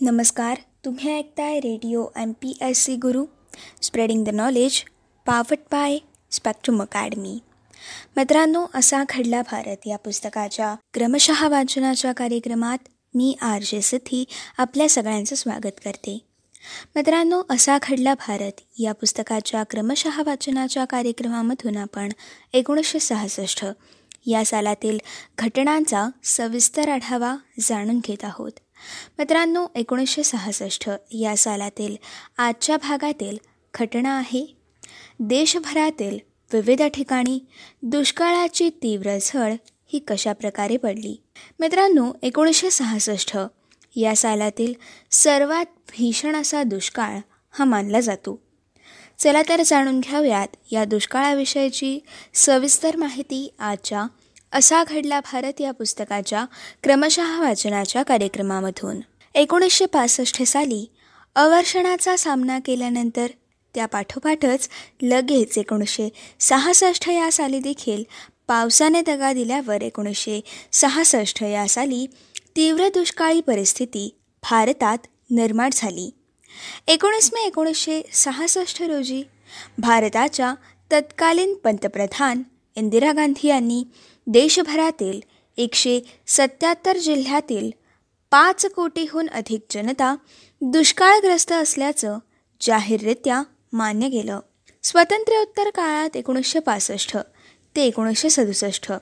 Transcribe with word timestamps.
नमस्कार 0.00 0.58
तुम्ही 0.84 1.10
ऐकताय 1.18 1.58
radio 1.58 2.06
M 2.16 2.32
P 2.32 2.58
S 2.60 2.78
C 2.84 2.96
Guru 2.96 3.24
spreading 3.82 4.24
the 4.24 4.28
knowledge 4.28 4.82
powered 5.26 5.58
by 5.72 5.98
Spectrum 6.30 6.82
Academy 6.82 7.38
मित्रांनो 8.16 8.66
असा 8.74 9.02
घडला 9.08 9.42
भारत 9.42 9.86
या 9.86 9.98
पुस्तकाच्या 9.98 10.74
क्रमशः 10.94 11.48
वाचनाच्या 11.48 12.12
कार्यक्रमात 12.12 12.78
मी 13.14 13.36
आर 13.40 13.62
जे 13.62 13.80
सिद्धी 13.80 14.24
आपल्या 14.58 14.88
सगळ्यांचं 14.88 15.36
स्वागत 15.36 15.80
करते. 15.84 16.18
मित्रांनो 16.96 17.42
असा 17.50 17.78
घडला 17.82 18.14
भारत 18.14 18.60
या 18.78 18.92
पुस्तकाच्या 18.92 19.62
क्रमशः 19.62 20.22
वाचनाच्या 20.26 20.84
कार्यक्रमामधून 20.84 21.76
आपण 21.76 22.08
एकोणीसशे 22.52 22.98
सहासष्ट 23.00 23.64
या 24.26 24.44
सालातील 24.44 24.98
घटनांचा 25.38 26.08
सविस्तर 26.24 26.88
आढावा 26.88 27.36
जाणून 27.60 27.98
घेत 27.98 28.24
आहोत. 28.24 28.52
मित्रांनो 29.18 29.66
एकोणीसशे 29.74 30.22
सहासष्ट 30.22 30.90
या 31.10 31.36
सालातील 31.36 31.96
आजच्या 32.38 32.76
भागातील 32.76 33.36
घटना 33.80 34.18
आहे. 34.18 34.56
देशभरातील 35.20 36.18
विविध 36.52 36.82
ठिकाणी 36.82 37.38
दुष्काळाची 37.82 38.70
तीव्र 38.70 39.18
झळ 39.22 39.52
ही 39.86 39.98
कशा 39.98 40.32
प्रकारे 40.32 40.76
पडली? 40.76 41.22
मित्रांनो 41.60 42.12
एकोणीसशे 42.22 42.70
सहासष्ट 42.70 43.38
या 43.96 44.16
सालातील 44.16 44.74
सर्वात 45.10 45.66
भीषण 45.66 46.36
असा 46.36 46.62
दुष्काळ 46.62 47.18
हा 47.50 47.64
मानला 47.64 48.00
जातो. 48.00 48.42
चला 49.18 49.42
तर 49.48 49.62
जाणून 49.66 50.00
घ्याव्यात 50.00 50.48
या 50.72 50.84
दुष्काळाविषयीची 50.84 51.98
सविस्तर 52.34 52.96
माहिती 52.96 53.54
आजच्या 53.58 54.06
असा 54.54 54.84
घडला 54.84 55.20
भारत 55.20 55.60
या 55.60 55.72
पुस्तकाच्या 55.72 56.44
क्रमशः 56.82 57.40
वाचनाच्या 57.40 58.02
कार्यक्रमामधून. 58.02 59.00
एकोणीसशे 59.34 59.86
पासष्ट 59.86 60.42
साली 60.42 60.86
अवर्षणाचा 61.34 62.16
सामना 62.16 62.58
केल्यानंतर 62.58 63.26
त्या 63.74 63.86
पाठोपाठच 63.86 64.68
लगेच 65.02 65.58
एकोणीसशे 65.58 66.08
सहासष्ट 66.40 67.08
या 67.08 67.32
साली 67.32 67.58
देखील 67.58 68.04
पावसाने 68.48 69.00
दगा 69.00 69.32
दिल्यावर 69.32 69.82
एकोणीसशे 69.82 70.40
सहासष्ट 70.72 71.42
या 71.42 71.68
साली 71.68 72.06
तीव्र 72.56 72.88
दुष्काळी 72.88 73.40
परिस्थिती 73.40 74.08
भारतात 74.42 74.98
निर्माण 75.30 75.70
झाली. 75.72 76.10
एकोणीस 76.86 77.30
मे 77.32 77.46
एकोणीसशे 77.46 78.02
सहासष्ट 78.12 78.82
रोजी 78.82 79.22
भारताच्या 79.78 80.54
तत्कालीन 80.92 81.54
पंतप्रधान 81.54 82.42
इंदिरा 82.76 83.12
गांधी 83.12 83.48
यांनी 83.48 83.84
देशभरातील 84.26 85.20
एकशे 85.56 86.00
सत्याहत्तर 86.26 86.96
जिल्ह्यातील 86.96 87.70
पाच 88.30 88.66
कोटीहून 88.66 89.28
अधिक 89.28 89.60
जनता 89.70 90.14
दुष्काळग्रस्त 90.60 91.52
असल्याचं 91.52 92.18
जाहीररित्या 92.60 93.42
मान्य 93.72 94.08
केलं. 94.08 94.40
स्वातंत्र्योत्तर 94.82 95.70
काळात 95.70 96.16
एकोणीसशे 96.16 96.58
पासष्ट 96.58 97.16
ते 97.76 97.84
एकोणीसशे 97.84 98.30
सदुसष्ट 98.30 98.92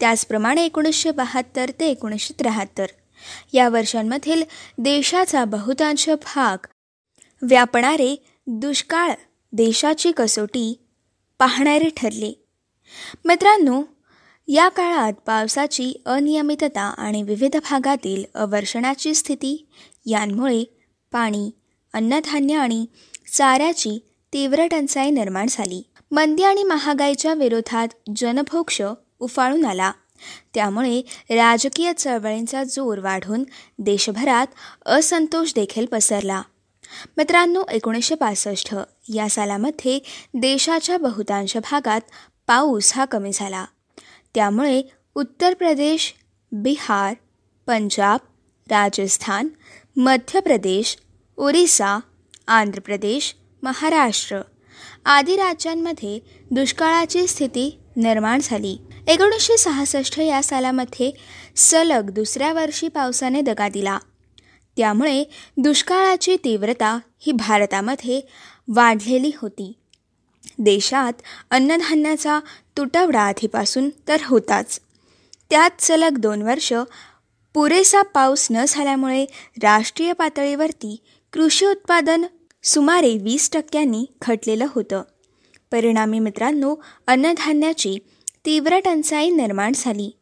त्याचप्रमाणे 0.00 0.64
एकोणीसशे 0.64 1.10
बहात्तर 1.10 1.70
ते 1.80 1.86
एकोणीसशे 1.86 2.34
त्र्याहत्तर. 2.38 2.86
या 3.52 3.68
वर्षांमधील 3.68 4.42
देशाचा 4.78 5.44
बहुतांश 5.44 6.10
भाग 6.10 6.66
व्यापणारे 7.42 8.16
दुष्काळ 8.46 9.10
देशाची 9.52 10.12
कसोटी 10.12 10.78
पाहणारे 11.38 11.88
ठरले. 11.96 12.44
मित्रांनो 13.24 13.82
या 14.52 14.68
काळात 14.68 15.12
पावसाची 15.12 16.02
अनियमितता 16.06 16.82
आणि 16.82 17.22
विविध 17.22 17.56
भागातील 17.56 18.24
अवर्षणाची 18.34 19.14
स्थिती 19.14 19.66
यांमुळे 20.06 20.64
पाणी 21.12 21.50
अन्नधान्य 21.92 22.54
आणि 22.54 22.86
चाऱ्याची 23.32 23.98
तीव्र 24.32 24.66
टंचाई 24.66 25.10
निर्माण 25.10 25.46
झाली. 25.50 25.82
मंदी 26.10 26.42
आणि 26.42 26.62
महागाईच्या 26.62 27.34
विरोधात 27.34 27.88
जनभोक्ष 28.16 28.82
उफाळून 29.20 29.64
आला. 29.64 29.92
त्यामुळे 30.54 31.00
राजकीय 31.30 31.92
चळवळींचा 31.92 32.64
जोर 32.64 32.98
वाढून 32.98 33.44
देशभरात 33.78 34.46
असंतोष 34.86 35.52
देखील 35.54 35.86
पसरला. 35.86 36.42
मित्रांनो 37.16 37.62
एकोणीसशे 37.70 38.14
पासष्ट 38.14 38.74
या 39.14 39.28
सालामध्ये 39.28 39.98
देशाच्या 40.34 40.98
बहुतांश 40.98 41.56
भागात 41.56 42.00
पाऊस 42.46 42.92
हा 42.94 43.04
कमी 43.04 43.30
झाला. 43.34 43.64
त्यामुळे 44.34 44.82
उत्तर 45.14 45.54
प्रदेश 45.54 46.14
बिहार 46.52 47.14
पंजाब 47.66 48.20
राजस्थान 48.70 49.48
मध्य 49.96 50.40
प्रदेश 50.40 50.96
ओरिसा 51.36 52.00
आंध्र 52.46 52.80
प्रदेश 52.80 53.34
महाराष्ट्र 53.62 54.40
आदी 55.04 55.36
राज्यांमध्ये 55.36 56.18
दुष्काळाची 56.50 57.26
स्थिती 57.26 57.78
निर्माण 57.96 58.40
झाली. 58.42 58.78
एकोणीसशे 59.08 59.56
सहासष्ट 59.56 60.20
या 60.20 60.42
सालामध्ये 60.42 61.10
सलग 61.56 62.10
दुसऱ्या 62.10 62.52
वर्षी 62.52 62.88
पावसाने 62.88 63.40
दगा 63.40 63.68
दिला. 63.68 63.98
त्यामुळे 64.76 65.24
दुष्काळाची 65.56 66.36
तीव्रता 66.36 66.98
ही 67.18 67.32
भारतामध्ये 67.32 68.20
वाढलेली 68.68 69.30
होती. 69.36 69.72
देशात 70.58 71.12
अन्नधान्याचा 71.50 72.40
तुटवडा 72.76 73.20
आधीपासून 73.20 73.90
तर 74.08 74.16
होताच. 74.26 74.80
त्यात 75.50 75.70
सलग 75.78 76.18
दोन 76.18 76.42
वर्ष 76.42 76.72
पुरेसा 77.54 78.02
पाऊस 78.02 78.48
न 78.50 78.64
झाल्यामुळे 78.68 79.24
राष्ट्रीय 79.62 80.12
पातळीवरती 80.12 80.96
कृषी 81.32 81.66
उत्पादन 81.66 82.24
सुमारे 82.62 83.18
वीस 83.18 83.50
टक्क्यांनी 83.52 84.06
घटलेलं 84.22 84.66
होतं. 84.70 85.02
परिणामी 85.70 86.18
मित्रांनो 86.18 86.76
अन्नधान्याची 87.06 87.98
तीव्र 88.44 88.78
टंचाई 88.78 89.30
निर्माण 89.30 89.72
झाली. 89.74 90.16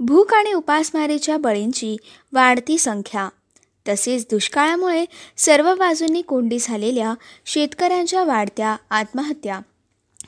भूक 0.00 0.34
आणि 0.34 0.52
उपासमारीच्या 0.52 1.36
बळींची 1.36 1.96
वाढती 2.32 2.78
संख्या 2.78 3.28
तसेच 3.88 4.26
दुष्काळामुळे 4.30 5.04
सर्व 5.36 5.74
बाजूंनी 5.74 6.22
कोंडी 6.22 6.58
झालेल्या 6.60 7.14
शेतकऱ्यांच्या 7.46 8.24
वाढत्या 8.24 8.76
आत्महत्या 8.90 9.60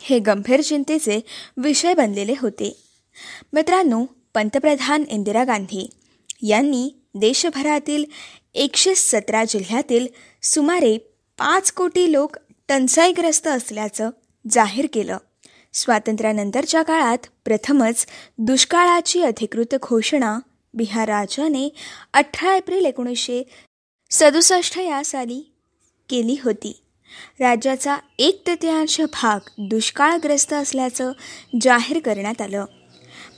हे 0.01 0.19
गंभीर 0.19 0.61
चिंतेचे 0.61 1.21
विषय 1.57 1.95
बनलेले 1.95 2.35
होते. 2.41 2.77
मित्रांनो 3.53 4.05
पंतप्रधान 4.35 5.05
इंदिरा 5.09 5.45
गांधी 5.45 5.91
यांनी 6.43 6.91
देशभरातील 7.15 8.05
एकशे 8.55 8.95
सतरा 8.95 9.45
जिल्ह्यातील 9.45 10.07
सुमारे 10.43 10.99
पाच 11.39 11.73
कोटी 11.73 12.13
लोक 12.13 12.37
टंचाईग्रस्त 12.69 13.47
असल्याचं 13.47 14.11
जाहीर 14.51 14.87
केलं. 14.93 15.19
स्वातंत्र्यानंतरच्या 15.73 16.83
काळात 16.83 17.19
प्रथमच 17.45 18.07
दुष्काळाची 18.39 19.23
अधिकृत 19.23 19.75
घोषणा 19.83 20.39
बिहार 20.77 21.09
राज्याने 21.09 21.69
अठरा 22.13 22.57
एप्रिल 22.57 22.85
एकोणीसशे 22.85 23.43
सदुसष्ट 24.11 24.79
या 24.79 25.05
साली 25.05 25.53
केली 26.09 26.37
होती. 26.45 26.83
राज्याचा 27.41 27.97
एक 28.19 28.43
तृतीयांश 28.47 29.01
भाग 29.01 29.41
दुष्काळग्रस्त 29.59 30.53
असल्याचं 30.53 31.13
जाहीर 31.61 31.99
करण्यात 31.99 32.41
आलं. 32.41 32.65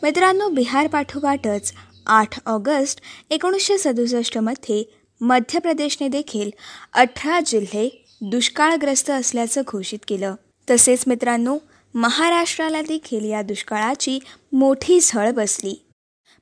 मित्रांनो 0.02 0.48
बिहार 0.48 0.86
पाठोपाठच 0.86 1.72
आठ 2.06 2.40
ऑगस्ट 2.46 3.00
एकोणीसशे 3.30 3.78
सदुसष्टमध्ये 3.78 4.84
मध्य 5.20 5.58
प्रदेशने 5.58 6.08
देखील 6.08 6.50
अठरा 6.92 7.40
जिल्हे 7.40 8.04
दुष्काळग्रस्त 8.20 9.10
असल्याचं 9.10 9.62
घोषित 9.66 9.98
केलं. 10.08 10.34
तसेच 10.70 11.04
मित्रांनो 11.06 11.58
महाराष्ट्राला 11.94 12.82
देखील 12.82 13.24
या 13.24 13.42
दुष्काळाची 13.42 14.18
मोठी 14.52 15.00
झळ 15.02 15.30
बसली. 15.30 15.84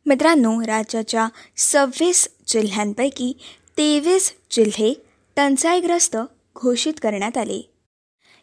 मित्रांनो 0.06 0.60
राज्याच्या 0.62 1.28
सव्वीस 1.56 2.28
जिल्ह्यांपैकी 2.46 3.32
तेवीस 3.78 4.32
जिल्हे 4.50 4.92
टंचाईग्रस्त 5.36 6.16
घोषित 6.56 6.92
करण्यात 7.03 7.38
आले. 7.38 7.70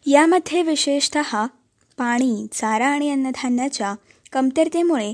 यामध्ये 0.06 0.62
विशेषत 0.62 1.16
पाणी 1.98 2.46
चारा 2.52 2.86
आणि 2.86 3.10
अन्नधान्याच्या 3.10 3.94
कमतरतेमुळे 4.32 5.12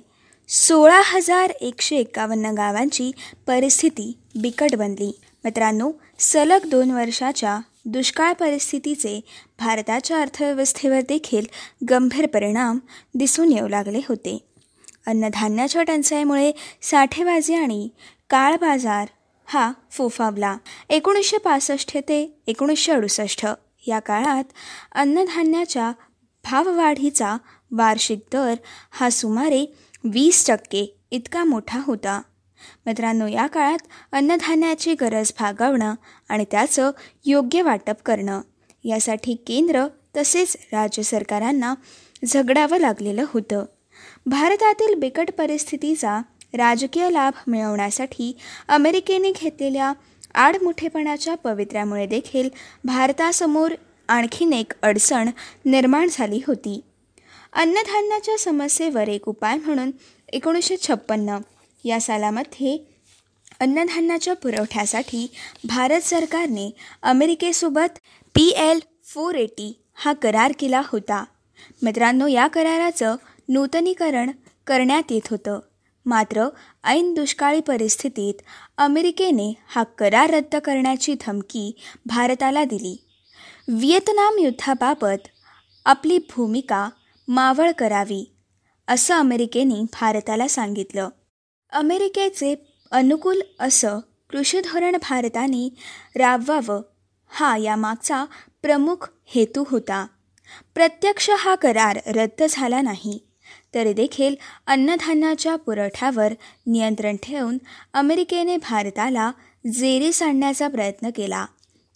सोळा 0.49 1.01
हजार 1.05 1.51
एकशे 1.51 1.97
एकावन्न 1.97 2.47
गावांची 2.47 3.11
परिस्थिती 3.47 4.13
बिकट 4.41 4.75
बनली. 4.75 5.21
मित्रांनो 5.45 5.93
सलग 6.19 6.69
दोन 6.69 6.91
वर्षाच्या 6.91 7.59
दुष्काळ 7.85 8.33
परिस्थितीचे 8.33 9.21
भारताच्या 9.59 10.21
अर्थव्यवस्थेवर 10.21 11.01
देखील 11.01 11.47
गंभीर 11.91 12.27
परिणाम 12.27 12.79
दिसून 13.15 13.53
येऊ 13.53 13.69
लागले 13.69 14.01
होते. 14.09 14.50
अन्नधान्याच्या 15.07 15.83
टंचाईमुळे 15.83 16.53
साठेबाजी 16.83 17.55
आणि 17.55 17.89
काळबाजार 18.31 19.09
हा 19.45 19.73
फोफावला. 19.91 20.57
एकोणीसशे 20.89 21.39
पासष्ट 21.39 21.97
ते 21.97 22.41
एकोणीसशे 22.47 22.93
अडुसष्ट 22.93 23.47
या 23.87 23.99
काळात 23.99 24.45
अन्नधान्याच्या 24.93 25.93
भाववाढीचा 26.45 27.37
वार्षिक 27.71 28.19
दर 28.33 28.55
हा 28.91 29.11
सुमारे 29.11 29.75
वीस 30.05 30.47
टक्के 30.47 30.99
इतका 31.11 31.45
मोठा 31.45 31.81
होता. 31.85 32.23
मित्रांनो 32.87 33.27
या 33.27 33.47
काळात 33.47 33.79
अन्नधान्याची 34.13 34.95
गरज 34.95 35.33
भागवणं 35.39 35.95
आणि 36.29 36.45
त्याचं 36.51 36.91
योग्य 37.25 37.63
वाटप 37.63 37.97
करणं 38.07 38.41
यासाठी 38.85 39.35
केंद्र 39.35 39.87
तसेच 40.17 40.57
राज्य 40.73 41.03
सरकारांना 41.03 41.75
झगडावं 42.25 42.79
लागलेलं 42.79 43.25
होतं. 43.29 43.65
भारतातील 44.27 44.95
बिकट 44.95 45.31
परिस्थितीचा 45.39 46.21
राजकीय 46.55 47.11
लाभ 47.11 47.33
मिळवण्यासाठी 47.47 48.33
अमेरिकेने 48.69 49.31
घेतलेल्या 49.33 49.93
आडमुठेपणाच्या 50.35 51.35
पवित्र्यामुळे 51.35 52.07
देखील 52.07 52.49
भारतासमोर 52.85 53.73
आणखीन 54.09 54.53
एक 54.53 54.73
अडचण 54.83 55.31
निर्माण 55.65 56.09
झाली 56.13 56.41
होती. 56.47 56.81
अन्नधान्याच्या 57.53 58.37
समस्येवर 58.39 59.09
एक 59.09 59.29
उपाय 59.29 59.57
म्हणून 59.57 59.91
एकोणीसशे 60.33 60.77
छप्पन्न 60.77 61.39
या 61.85 62.01
सालामध्ये 62.01 62.77
अन्नधान्याच्या 63.61 64.35
पुरवठ्यासाठी 64.35 65.27
भारत 65.65 66.01
सरकारने 66.01 66.71
अमेरिकेसोबत 67.03 67.99
पी 68.35 68.49
एल 68.49 68.81
फोर 69.05 69.35
एटी 69.35 69.73
हा 69.95 70.13
करार 70.13 70.53
केला 70.59 70.83
होता. 70.87 71.25
मित्रांनो 71.83 72.27
या 72.27 72.47
कराराचं 72.47 73.17
नूतनीकरण 73.51 74.31
करण्यात 74.67 75.03
येत 75.11 75.29
होतं. 75.31 75.61
मात्र 76.07 76.49
ऐन 76.85 77.15
दुष्काळी 77.15 77.61
परिस्थितीत 77.61 78.35
अमेरिकेने 78.79 79.55
हा 79.69 79.83
करार 79.83 80.31
रद्द 80.31 80.57
करण्याची 80.57 81.15
धमकी 81.21 81.77
भारताला 82.07 82.65
दिली. 82.65 83.05
व्हिएतनाम 83.69 84.39
युद्धाबाबत 84.39 85.29
आपली 85.85 86.19
भूमिका 86.19 86.89
मावळ 87.29 87.71
करावी 87.71 88.35
असं 88.89 89.15
अमेरिकेने 89.15 89.83
भारताला 90.01 90.49
सांगितलं. 90.49 91.09
अमेरिकेचे 91.73 92.55
अनुकूल 92.91 93.41
असं 93.61 93.99
कृषी 94.31 94.61
धोरण 94.61 94.97
भारताने 94.97 95.69
राबवावं 96.17 96.83
हा 97.29 97.57
यामागचा 97.57 98.25
प्रमुख 98.63 99.09
हेतू 99.27 99.65
होता. 99.71 100.07
प्रत्यक्ष 100.75 101.31
हा 101.39 101.55
करार 101.55 101.99
रद्द 102.07 102.43
झाला 102.51 102.81
नाही. 102.81 103.30
तरी 103.75 103.93
देखील 103.93 104.35
अन्नधान्याच्या 104.67 105.57
पुरवठ्यावर 105.57 106.33
नियंत्रण 106.67 107.17
ठेवून 107.23 107.59
अमेरिकेने 107.93 108.57
भारताला 108.57 109.33
जेरी 109.73 110.13
सांडण्याचा 110.13 110.69
प्रयत्न 110.69 111.11
केला. 111.17 111.47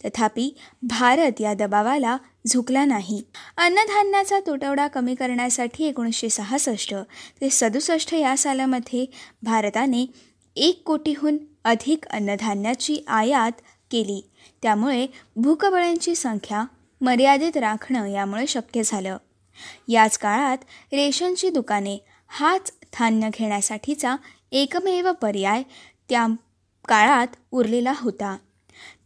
तथापि 0.05 0.55
भारत 0.81 1.41
या 1.41 1.53
दबावाला 1.53 2.17
झुकला 2.47 2.85
नाही. 2.85 3.23
अन्नधान्याचा 3.57 4.39
तुटवडा 4.39 4.87
कमी 4.87 5.15
करण्यासाठी 5.15 5.85
एकोणीसशे 5.85 6.29
सहासष्ट 6.29 6.95
ते 7.41 7.49
सदुसष्ट 7.49 8.13
या 8.13 8.37
सालामध्ये 8.37 9.05
भारताने 9.41 10.05
एक 10.55 10.83
कोटीहून 10.85 11.37
अधिक 11.63 12.05
अन्नधान्याची 12.05 12.97
आयात 13.07 13.51
केली. 13.91 14.29
त्यामुळे 14.61 15.07
भूकबळांची 15.35 16.15
संख्या 16.15 16.63
मर्यादित 17.01 17.57
राखणं 17.57 18.05
यामुळे 18.05 18.47
शक्य 18.47 18.81
झालं. 18.85 19.17
याच 19.87 20.17
काळात 20.17 20.57
रेशनची 20.93 21.49
दुकाने 21.49 21.97
हाच 22.27 22.71
धान्य 22.99 23.29
घेण्यासाठीचा 23.39 24.15
एकमेव 24.51 25.11
पर्याय 25.11 25.63
त्या 26.09 26.27
काळात 26.87 27.27
उरलेला 27.51 27.93
होता. 27.95 28.37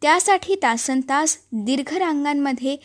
त्यासाठी 0.01 0.55
तासन 0.55 0.99
तास 0.99 1.37
दीर्घ 1.51 1.93
रांगांमध्ये 1.93 2.77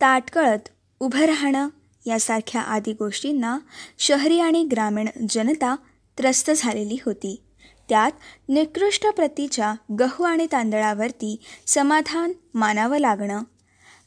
ताटकळत 0.00 0.68
उभं 1.00 1.20
राहणं 1.20 1.68
यासारख्या 2.06 2.60
आदी 2.60 2.92
गोष्टींना 2.92 3.58
शहरी 3.98 4.40
आणि 4.40 4.64
ग्रामीण 4.64 5.08
जनता 5.30 5.76
त्रस्त 6.18 6.50
झालेली 6.56 6.96
होती. 7.04 7.42
त्यात 7.88 8.10
निकृष्ट 8.48 9.06
प्रतीच्या 9.06 9.74
गहू 10.00 10.24
आणि 10.24 10.46
तांदळावरती 10.52 11.36
समाधान 11.66 12.32
मानावं 12.54 12.98
लागणं 12.98 13.42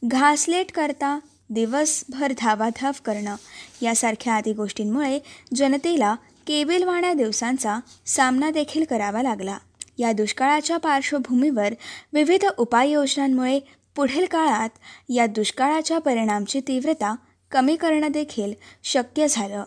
घासलेट 0.04 0.72
करता 0.72 1.18
दिवसभर 1.50 2.32
धावाधाव 2.38 2.92
करणं 3.04 3.36
यासारख्या 3.82 4.34
आदी 4.34 4.52
गोष्टींमुळे 4.52 5.18
जनतेला 5.54 6.14
केबिलवाण्या 6.46 7.12
दिवसांचा 7.12 7.78
सामना 8.06 8.50
देखील 8.50 8.84
करावा 8.84 9.22
लागला. 9.22 9.58
या 9.98 10.12
दुष्काळाच्या 10.12 10.76
पार्श्वभूमीवर 10.76 11.74
विविध 12.12 12.44
उपाययोजनांमुळे 12.58 13.60
पुढील 13.96 14.26
काळात 14.26 14.68
या 15.08 15.26
दुष्काळाच्या 15.26 15.98
परिणामची 15.98 16.60
तीव्रता 16.60 17.16
कमी 17.50 17.76
करणं 17.76 18.08
देखील 18.08 18.52
शक्य 18.84 19.26
झालं. 19.30 19.64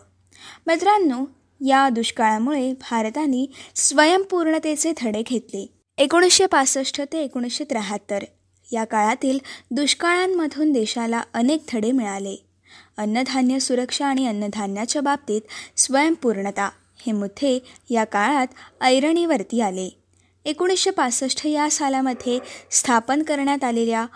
मित्रांनो 0.66 1.24
या 1.66 1.88
दुष्काळामुळे 1.88 2.72
भारताने 2.72 3.52
स्वयंपूर्णतेचे 3.74 4.92
धडे 5.00 5.22
घेतले. 5.22 5.66
एकोणीसशे 5.98 6.46
पासष्ट 6.46 7.02
ते 7.12 7.22
एकोणीसशे 7.22 7.64
त्र्याहत्तर 7.64 8.24
या 8.72 8.84
काळातील 8.84 9.38
दुष्काळांमधून 9.70 10.72
देशाला 10.72 11.22
अनेक 11.34 11.62
धडे 11.72 11.92
मिळाले. 11.92 12.44
अन्नधान्य 12.96 13.58
सुरक्षा 13.58 14.06
आणि 14.06 14.26
अन्नधान्याच्या 14.26 15.02
बाबतीत 15.02 15.40
स्वयंपूर्णता 15.76 16.70
हे 17.06 17.12
मुद्दे 17.12 17.58
या 17.90 18.04
काळात 18.04 18.46
ऐरणीवरती 18.80 19.60
आले. 19.60 19.98
एकोणीसशे 20.44 20.90
पासष्ट 20.90 21.46
या 21.46 21.70
सालामध्ये 21.70 22.38
स्थापन 22.70 23.22
करण्यात 23.22 23.64
आलेल्या 23.64 24.06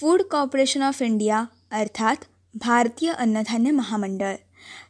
फूड 0.00 0.22
कॉर्पोरेशन 0.22 0.82
ऑफ 0.82 1.02
इंडिया 1.02 1.44
अर्थात 1.70 2.16
भारतीय 2.54 3.12
अन्नधान्य 3.12 3.70
महामंडळ 3.70 4.34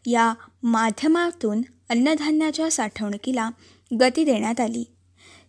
या 0.06 0.34
माध्यमातून 0.62 1.62
अन्नधान्याच्या 1.90 2.70
साठवणुकीला 2.70 3.50
गती 4.00 4.24
देण्यात 4.24 4.60
आली. 4.60 4.84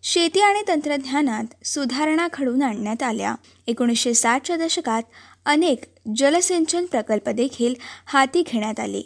शेती 0.06 0.40
आणि 0.40 0.60
तंत्रज्ञानात 0.68 1.66
सुधारणा 1.66 2.26
घडवून 2.34 2.62
आणण्यात 2.62 3.02
आल्या. 3.02 3.34
एकोणीसशे 3.66 4.12
साठच्या 4.14 4.56
दशकात 4.56 5.02
अनेक 5.46 5.84
जलसिंचन 6.16 6.84
प्रकल्प 6.84 7.28
देखील 7.28 7.74
हाती 8.06 8.42
घेण्यात 8.42 8.80
आले 8.80 9.02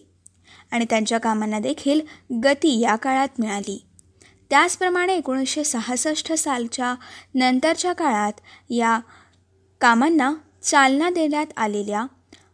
आणि 0.71 0.85
त्यांच्या 0.91 1.19
कामांना 1.19 1.59
देखील 1.59 2.01
गती 2.45 2.79
या 2.81 2.97
काळात 2.97 3.41
मिळाली. 3.41 3.79
त्याचप्रमाणे 4.51 5.15
एकोणीसशे 5.15 5.65
सहासष्ट 5.65 6.33
सालच्या 6.33 6.95
नंतरच्या 7.35 7.93
काळात 7.93 8.41
या 8.71 8.99
कामांना 9.81 10.33
चालना 10.63 11.11
देण्यात 11.11 11.47
आलेल्या 11.57 12.05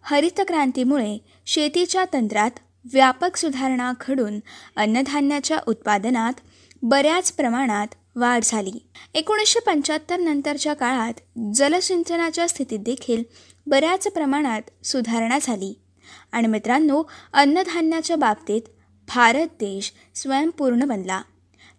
हरित 0.03 0.41
क्रांतीमुळे 0.49 1.19
शेतीच्या 1.47 2.05
तंत्रात 2.13 2.51
व्यापक 2.93 3.37
सुधारणा 3.37 3.93
घडून 4.09 4.39
अन्नधान्याच्या 4.77 5.59
उत्पादनात 5.67 6.33
बऱ्याच 6.83 7.33
प्रमाणात 7.33 7.95
वाढ 8.17 8.41
झाली. 8.45 8.87
एकोणीसशे 9.15 9.61
पंच्याहत्तर 9.61 10.17
नंतरच्या 10.17 10.75
काळात 10.75 11.39
जलसिंचनाच्या 11.55 12.49
स्थितीत 12.49 12.79
देखील 12.79 13.23
बऱ्याच 13.67 14.09
प्रमाणात 14.09 14.87
सुधारणा 14.87 15.39
झाली. 15.43 15.79
आणि 16.33 16.47
मित्रांनो 16.47 17.03
अन्नधान्याच्या 17.33 18.17
बाबतीत 18.17 18.63
भारत 19.09 19.47
देश 19.47 19.93
स्वयंपूर्ण 20.15 20.85
बनला. 20.85 21.23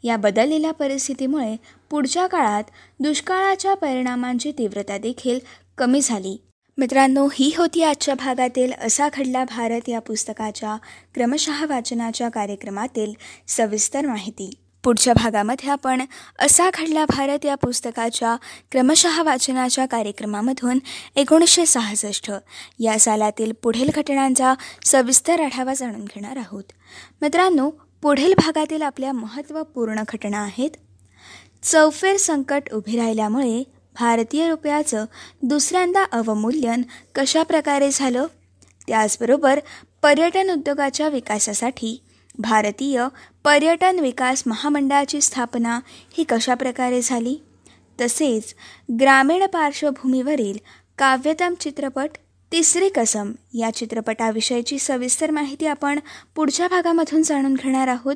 या 0.04 0.18
बदललेल्या 0.18 0.72
परिस्थितीमुळे 0.72 1.56
पुढच्या 1.90 2.28
काळात 2.28 2.64
दुष्काळाच्या 3.00 3.74
परिणामांची 3.74 4.52
तीव्रता 4.52 4.98
देखील 4.98 5.40
कमी 5.78 6.02
झाली. 6.02 6.42
मित्रांनो 6.78 7.28
ही 7.34 7.54
होती 7.58 7.84
आजच्या 7.84 8.16
भागातील 8.16 8.74
असा 8.74 9.10
घडला 9.14 9.44
भारत 9.44 9.90
या 9.90 10.00
पुस्तकाच्या 10.00 10.78
क्रमशः 11.14 11.66
वाचनाच्या 11.66 12.30
कार्यक्रमातील 12.30 13.14
सविस्तर 13.48 14.06
माहिती. 14.06 14.54
पुढच्या 14.84 15.14
भागामध्ये 15.14 15.70
आपण 15.70 16.02
असा 16.40 16.70
घडला 16.74 17.06
भारत 17.06 17.46
या 17.46 17.56
पुस्तकाच्या 17.56 18.36
क्रमशः 18.72 19.24
वाचनाच्या 19.24 19.86
कार्यक्रमामधून 19.86 20.80
एकोणीसशे 21.16 21.66
सहासष्ट. 21.66 22.32
या 22.80 23.00
सालातील 23.00 23.52
पुढील 23.64 23.90
घटनांचा 23.96 24.54
सविस्तर 24.86 25.40
आढावा 25.40 25.74
जाणून 25.74 26.06
घेणार 26.06 26.38
आहोत. 26.38 26.64
मित्रांनो 27.22 27.70
पुढील 28.02 28.34
भागातील 28.38 28.82
आपल्या 28.82 29.12
महत्त्वपूर्ण 29.12 30.04
घटना 30.08 30.38
आहेत. 30.38 30.70
चौफेर 31.64 32.18
संकट 32.18 32.64
उभे 32.74 32.98
राहिल्यामुळे 32.98 33.64
भारतीय 34.00 34.50
रुपयाचं 34.50 35.06
दुसऱ्यांदा 35.42 36.04
अवमूल्यन 36.04 36.82
कशाप्रकारे 37.16 37.90
झालं? 37.92 38.26
त्याचबरोबर 38.88 39.60
पर्यटन 40.02 40.50
उद्योगाच्या 40.50 41.10
विकासासाठी 41.10 42.04
भारतीय 42.40 43.08
पर्यटन 43.44 44.00
विकास 44.00 44.44
महामंडळाची 44.46 45.22
स्थापना 45.22 45.80
ही 46.18 46.24
कशाप्रकारे 46.24 47.02
झाली? 47.02 47.38
तसेच 48.02 48.56
ग्रामीण 49.00 49.46
पार्श्वभूमीवरील 49.46 50.58
काव्यतम 50.98 51.54
चित्रपट 51.60 52.10
तिसरी 52.52 52.90
कसम 52.90 53.32
या 53.54 53.72
चित्रपटाविषयीची 53.72 54.80
सविस्तर 54.80 55.32
माहिती 55.32 55.66
आपण 55.66 56.00
पुढच्या 56.36 56.68
भागामधून 56.68 57.22
जाणून 57.22 57.54
घेणार 57.54 57.88
आहोत. 57.88 58.16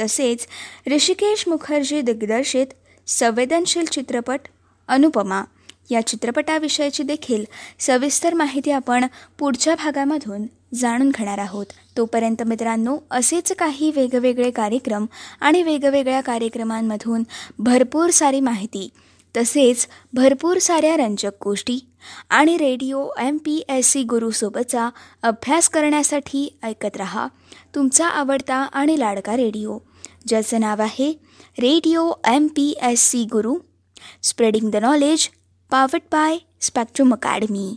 तसेच 0.00 0.46
ऋषिकेश 0.90 1.44
मुखर्जी 1.48 2.00
दिग्दर्शित 2.00 2.66
संवेदनशील 3.06 3.84
चित्रपट 3.84 4.40
अनुपमा 4.88 5.42
या 5.90 6.06
चित्रपटाविषयीची 6.06 7.02
देखील 7.02 7.44
सविस्तर 7.78 8.34
माहिती 8.34 8.70
आपण 8.70 9.06
पुढच्या 9.38 9.74
भागामधून 9.74 10.46
जाणून 10.74 11.08
घेणार 11.08 11.38
आहोत. 11.38 11.66
तोपर्यंत 11.96 12.42
मित्रांनो 12.42 12.96
असेच 13.10 13.52
काही 13.52 13.90
वेगवेगळे 13.90 14.50
कार्यक्रम 14.50 15.06
आणि 15.40 15.62
वेगवेगळ्या 15.62 16.20
कार्यक्रमांमधून 16.20 17.22
भरपूर 17.58 18.10
सारी 18.10 18.40
माहिती 18.40 18.88
तसेच 19.34 19.86
भरपूर 20.12 20.58
साऱ्या 20.58 20.96
रंजक 20.96 21.44
गोष्टी 21.44 21.78
आणि 22.30 22.56
radio 22.56 23.08
M 23.18 23.36
P 23.36 23.62
S 23.68 23.90
C 23.90 24.02
गुरुसोबतचा 24.02 24.88
अभ्यास 25.22 25.68
करण्यासाठी 25.68 26.48
ऐकत 26.62 26.96
रहा. 26.96 27.26
तुमचा 27.74 28.06
आवडता 28.06 28.56
आणि 28.56 28.98
लाडका 28.98 29.36
रेडिओ 29.36 29.78
ज्याचं 30.26 30.60
नाव 30.60 30.82
आहे 30.82 31.12
radio 31.58 32.10
M 32.26 32.46
P 32.46 32.74
S 32.82 33.08
C 33.10 33.24
Guru 33.24 33.54
spreading 34.22 34.70
the 34.70 34.76
knowledge 34.76 35.28
powered 35.70 36.02
by 36.12 36.38
Spectrum 36.60 37.12
Academy. 37.14 37.74